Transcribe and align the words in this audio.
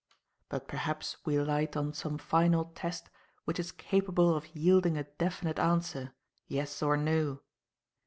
But 0.49 0.67
perhaps 0.67 1.17
we 1.25 1.39
light 1.39 1.77
on 1.77 1.93
some 1.93 2.17
final 2.17 2.65
test 2.73 3.11
which 3.45 3.59
is 3.59 3.71
capable 3.71 4.35
of 4.35 4.47
yielding 4.55 4.97
a 4.97 5.03
definite 5.03 5.59
answer, 5.59 6.11
yes 6.47 6.81
or 6.81 6.97
no. 6.97 7.41